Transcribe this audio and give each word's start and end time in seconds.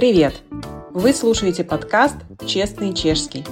Привет! 0.00 0.42
Вы 0.92 1.12
слушаете 1.12 1.62
подкаст 1.62 2.16
«Честный 2.46 2.94
чешский». 2.94 3.44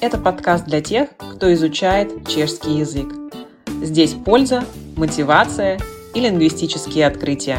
Это 0.00 0.16
подкаст 0.16 0.64
для 0.64 0.80
тех, 0.80 1.08
кто 1.16 1.52
изучает 1.54 2.28
чешский 2.28 2.78
язык. 2.78 3.12
Здесь 3.82 4.14
польза, 4.14 4.64
мотивация 4.96 5.80
и 6.14 6.20
лингвистические 6.20 7.04
открытия. 7.04 7.58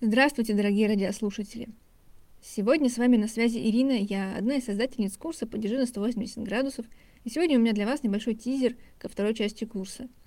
Здравствуйте, 0.00 0.54
дорогие 0.54 0.86
радиослушатели! 0.86 1.70
Сегодня 2.40 2.88
с 2.88 2.98
вами 2.98 3.16
на 3.16 3.26
связи 3.26 3.58
Ирина, 3.58 3.98
я 3.98 4.36
одна 4.36 4.58
из 4.58 4.66
создательниц 4.66 5.16
курса 5.16 5.48
«Поддержи 5.48 5.76
на 5.76 5.86
180 5.86 6.38
градусов», 6.44 6.86
и 7.24 7.30
сегодня 7.30 7.58
у 7.58 7.60
меня 7.60 7.72
для 7.72 7.84
вас 7.84 8.04
небольшой 8.04 8.34
тизер 8.34 8.76
ко 9.00 9.08
второй 9.08 9.34
части 9.34 9.64
курса– 9.64 10.06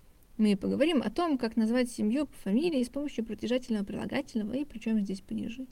мы 0.41 0.57
поговорим 0.57 1.03
о 1.03 1.11
том, 1.11 1.37
как 1.37 1.55
назвать 1.55 1.91
семью 1.91 2.25
по 2.25 2.35
фамилии 2.37 2.83
с 2.83 2.89
помощью 2.89 3.23
притяжательного 3.23 3.85
прилагательного 3.85 4.53
и 4.55 4.65
причем 4.65 4.99
здесь 4.99 5.21
падежи. 5.21 5.67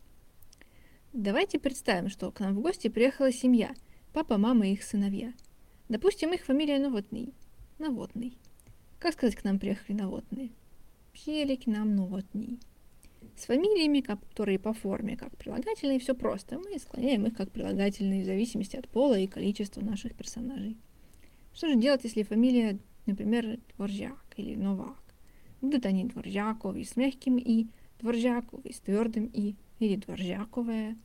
Давайте 1.12 1.58
представим, 1.58 2.08
что 2.08 2.32
к 2.32 2.40
нам 2.40 2.56
в 2.56 2.62
гости 2.62 2.88
приехала 2.88 3.32
семья, 3.32 3.74
папа, 4.14 4.38
мама 4.38 4.68
и 4.68 4.74
их 4.74 4.84
сыновья. 4.84 5.34
Допустим, 5.90 6.34
их 6.34 6.46
фамилия 6.46 6.78
Новотный. 6.78 7.34
Новотный. 7.80 8.38
Как 9.00 9.14
сказать, 9.14 9.36
к 9.36 9.44
нам 9.44 9.58
приехали 9.58 9.98
Новотные? 9.98 10.52
Приехали 11.14 11.56
к 11.56 11.66
нам 11.66 11.96
Новотный. 11.96 12.60
С 13.36 13.46
фамилиями, 13.46 14.02
которые 14.02 14.60
по 14.60 14.74
форме 14.74 15.18
как 15.18 15.36
прилагательные, 15.36 16.00
все 16.00 16.14
просто. 16.14 16.60
Мы 16.60 16.78
склоняем 16.78 17.26
их 17.26 17.36
как 17.36 17.52
прилагательные 17.52 18.22
в 18.22 18.26
зависимости 18.28 18.76
от 18.76 18.88
пола 18.88 19.18
и 19.18 19.26
количества 19.26 19.82
наших 19.82 20.14
персонажей. 20.14 20.78
Что 21.56 21.70
же 21.70 21.76
делать, 21.76 22.04
если 22.04 22.22
фамилия 22.22 22.78
например, 23.10 23.60
дворжак 23.76 24.26
или 24.38 24.56
новак. 24.56 24.98
Будут 25.62 25.86
они 25.86 26.06
дворжаковые 26.06 26.86
с 26.86 26.96
мягким 26.96 27.38
«и», 27.38 27.68
дворжаковые 28.00 28.74
с 28.74 28.80
твердым 28.80 29.26
«и» 29.34 29.56
или 29.80 29.96
дворжаковые. 29.98 30.98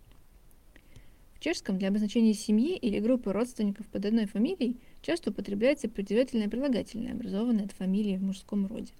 В 1.34 1.40
чешском 1.40 1.78
для 1.78 1.88
обозначения 1.88 2.34
семьи 2.34 2.76
или 2.76 3.00
группы 3.00 3.32
родственников 3.32 3.86
под 3.88 4.06
одной 4.06 4.26
фамилией 4.26 4.78
часто 5.02 5.30
употребляется 5.30 5.88
притяжательное 5.88 6.48
прилагательное, 6.48 7.12
образованное 7.12 7.64
от 7.64 7.72
фамилии 7.72 8.16
в 8.16 8.22
мужском 8.22 8.66
роде. 8.66 8.92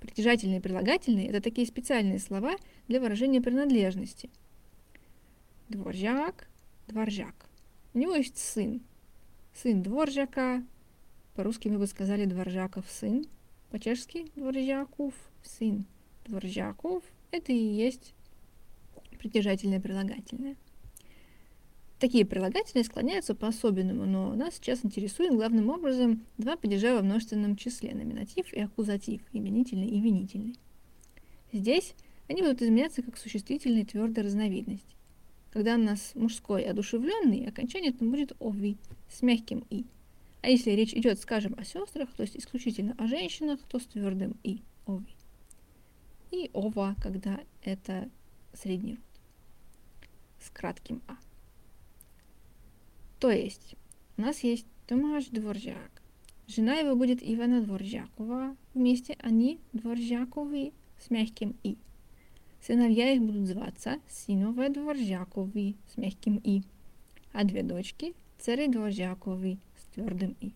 Притяжательные 0.00 0.60
прилагательные– 0.60 1.28
это 1.28 1.40
такие 1.40 1.66
специальные 1.66 2.18
слова 2.18 2.56
для 2.88 3.00
выражения 3.00 3.40
принадлежности. 3.40 4.30
Дворжак, 5.68 6.48
дворжак. 6.88 7.48
У 7.94 7.98
него 7.98 8.16
есть 8.16 8.36
сын. 8.36 8.82
Сын 9.54 9.82
дворжака, 9.82 10.64
по-русски 11.34 11.68
мы 11.68 11.78
бы 11.78 11.86
сказали 11.86 12.24
Дворжаков 12.24 12.84
сын. 12.90 13.24
По-чешски 13.70 14.30
Дворжаков 14.36 15.14
сын. 15.42 15.86
Дворжаков– 16.26 17.02
это 17.30 17.52
и 17.52 17.56
есть 17.56 18.14
притяжательное 19.18 19.80
прилагательное. 19.80 20.56
Такие 21.98 22.26
прилагательные 22.26 22.84
склоняются 22.84 23.34
по-особенному, 23.34 24.04
но 24.04 24.34
нас 24.34 24.56
сейчас 24.56 24.84
интересует 24.84 25.32
главным 25.32 25.70
образом 25.70 26.26
два 26.36 26.56
падежа 26.56 26.94
во 26.94 27.02
множественном 27.02 27.56
числе– 27.56 27.94
номинатив 27.94 28.52
и 28.52 28.60
аккузатив, 28.60 29.22
именительный 29.32 29.86
и 29.86 30.00
винительный. 30.00 30.56
Здесь 31.52 31.94
они 32.28 32.42
будут 32.42 32.60
изменяться 32.60 33.02
как 33.02 33.16
существительные 33.16 33.86
твердой 33.86 34.24
разновидности. 34.24 34.96
Когда 35.52 35.76
у 35.76 35.78
нас 35.78 36.12
мужской 36.14 36.64
одушевленный, 36.64 37.46
окончание 37.46 37.92
там 37.92 38.10
будет 38.10 38.32
ови 38.40 38.76
с 39.08 39.22
мягким 39.22 39.64
и– 39.70 39.86
а 40.42 40.48
если 40.48 40.72
речь 40.72 40.92
идет, 40.92 41.20
скажем, 41.20 41.54
о 41.56 41.64
сестрах, 41.64 42.12
то 42.12 42.22
есть 42.22 42.36
исключительно 42.36 42.94
о 42.98 43.06
женщинах, 43.06 43.60
то 43.68 43.78
с 43.78 43.86
твердым 43.86 44.36
и 44.42 44.60
ови. 44.86 45.14
И 46.32 46.50
ова, 46.52 46.96
когда 47.00 47.40
это 47.62 48.10
средний 48.52 48.94
род 48.94 49.04
с 50.40 50.50
кратким 50.50 51.00
а. 51.06 51.16
То 53.20 53.30
есть 53.30 53.76
у 54.16 54.22
нас 54.22 54.42
есть 54.42 54.66
Томаш 54.88 55.26
Дворжак. 55.26 56.02
Жена 56.48 56.74
его 56.74 56.96
будет 56.96 57.20
Ивана 57.22 57.62
Дворжакова. 57.62 58.56
Вместе 58.74 59.16
они 59.20 59.60
Дворжаковы 59.72 60.72
с 60.98 61.10
мягким 61.10 61.56
и. 61.62 61.76
Сыновья 62.60 63.12
их 63.12 63.22
будут 63.22 63.46
зваться 63.46 64.00
Синове 64.08 64.68
Дворжаковы 64.68 65.76
с 65.92 65.96
мягким 65.96 66.40
и. 66.42 66.62
А 67.32 67.44
две 67.44 67.62
дочки 67.62 68.14
Цари 68.38 68.66
Дворжаковы 68.66 69.58
твердым 69.94 70.36
«и». 70.40 70.52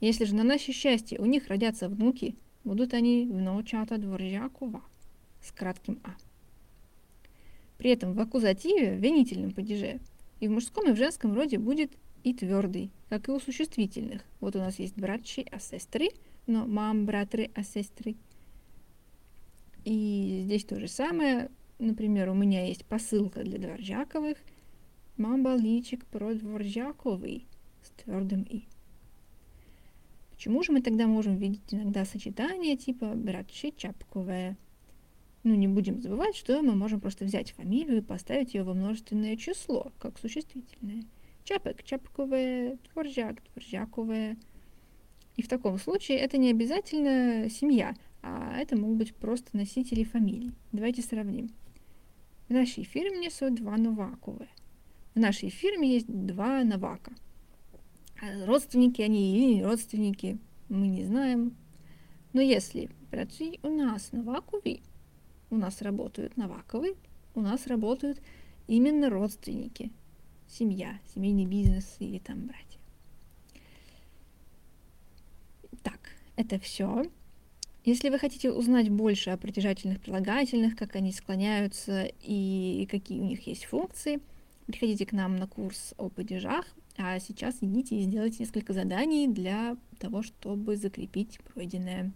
Если 0.00 0.24
же 0.24 0.34
на 0.34 0.44
наше 0.44 0.72
счастье 0.72 1.18
у 1.18 1.24
них 1.24 1.48
родятся 1.48 1.88
внуки, 1.88 2.36
будут 2.64 2.94
они 2.94 3.26
внучата 3.26 3.98
Дворжакова 3.98 4.82
с 5.42 5.52
кратким 5.52 6.00
«а». 6.04 6.14
При 7.78 7.90
этом 7.90 8.12
в 8.12 8.20
аккузативе, 8.20 8.96
в 8.96 9.00
винительном 9.00 9.52
падеже, 9.52 10.00
и 10.40 10.48
в 10.48 10.50
мужском, 10.50 10.88
и 10.88 10.92
в 10.92 10.96
женском 10.96 11.34
роде 11.34 11.58
будет 11.58 11.92
и 12.24 12.34
твердый, 12.34 12.90
как 13.08 13.28
и 13.28 13.32
у 13.32 13.40
существительных. 13.40 14.22
Вот 14.40 14.56
у 14.56 14.58
нас 14.58 14.78
есть 14.78 14.96
братчи, 14.96 15.46
а 15.50 15.58
сестры, 15.58 16.10
но 16.46 16.66
мам, 16.66 17.06
братры, 17.06 17.50
а 17.54 17.62
сестры. 17.62 18.16
И 19.84 20.42
здесь 20.44 20.64
то 20.64 20.78
же 20.78 20.88
самое. 20.88 21.50
Например, 21.78 22.28
у 22.30 22.34
меня 22.34 22.66
есть 22.66 22.84
посылка 22.84 23.42
для 23.42 23.58
Дворжаковых. 23.58 24.36
Мам 25.16 25.46
личик 25.58 26.04
про 26.06 26.34
Дворжаковый 26.34 27.46
с 27.88 28.02
твердым 28.02 28.42
«и». 28.42 28.64
Почему 30.30 30.62
же 30.62 30.70
мы 30.70 30.82
тогда 30.82 31.08
можем 31.08 31.36
видеть 31.36 31.62
иногда 31.72 32.04
сочетания 32.04 32.76
типа 32.76 33.14
«братши 33.14 33.72
чапковая»? 33.76 34.56
Ну, 35.42 35.54
не 35.54 35.66
будем 35.66 36.00
забывать, 36.00 36.36
что 36.36 36.62
мы 36.62 36.76
можем 36.76 37.00
просто 37.00 37.24
взять 37.24 37.52
фамилию 37.52 37.98
и 37.98 38.02
поставить 38.02 38.54
ее 38.54 38.62
во 38.62 38.74
множественное 38.74 39.36
число, 39.36 39.92
как 39.98 40.18
существительное. 40.18 41.04
Чапек, 41.42 41.82
чапковая, 41.82 42.78
дворжак, 42.92 43.42
дворжаковая. 43.52 44.36
И 45.36 45.42
в 45.42 45.48
таком 45.48 45.78
случае 45.78 46.18
это 46.18 46.38
не 46.38 46.50
обязательно 46.50 47.48
семья, 47.50 47.96
а 48.22 48.56
это 48.58 48.76
могут 48.76 48.98
быть 48.98 49.16
просто 49.16 49.56
носители 49.56 50.04
фамилий. 50.04 50.52
Давайте 50.70 51.02
сравним. 51.02 51.50
В 52.48 52.52
нашей 52.52 52.84
фирме 52.84 53.24
есть 53.24 53.38
два 53.54 53.76
Новаковые. 53.76 54.50
В 55.14 55.18
нашей 55.18 55.48
фирме 55.48 55.94
есть 55.94 56.06
два 56.08 56.62
Новака– 56.62 57.12
родственники 58.46 59.02
они 59.02 59.36
или 59.36 59.54
не 59.54 59.64
родственники, 59.64 60.38
мы 60.68 60.88
не 60.88 61.04
знаем. 61.04 61.56
Но 62.32 62.40
если 62.40 62.90
братья 63.10 63.58
у 63.62 63.70
нас 63.70 64.12
на 64.12 64.22
вакове, 64.22 64.80
у 65.50 65.56
нас 65.56 65.82
работают 65.82 66.36
на 66.36 66.48
у 67.34 67.40
нас 67.40 67.66
работают 67.66 68.20
именно 68.66 69.08
родственники, 69.08 69.90
семья, 70.46 70.98
семейный 71.14 71.46
бизнес 71.46 71.96
или 72.00 72.18
там 72.18 72.46
братья. 72.46 72.78
Так, 75.82 76.10
это 76.36 76.58
все. 76.58 77.04
Если 77.84 78.10
вы 78.10 78.18
хотите 78.18 78.50
узнать 78.50 78.90
больше 78.90 79.30
о 79.30 79.38
притяжательных 79.38 80.00
прилагательных, 80.00 80.76
как 80.76 80.96
они 80.96 81.12
склоняются 81.12 82.10
и 82.20 82.86
какие 82.90 83.20
у 83.20 83.24
них 83.24 83.46
есть 83.46 83.64
функции, 83.64 84.20
приходите 84.68 85.06
к 85.06 85.12
нам 85.12 85.36
на 85.36 85.46
курс 85.46 85.94
о 85.96 86.10
падежах. 86.10 86.64
А 86.96 87.18
сейчас 87.18 87.56
идите 87.62 87.96
и 87.96 88.02
сделайте 88.02 88.38
несколько 88.40 88.72
заданий 88.72 89.26
для 89.26 89.76
того, 89.98 90.22
чтобы 90.22 90.76
закрепить 90.76 91.40
пройденное. 91.54 92.12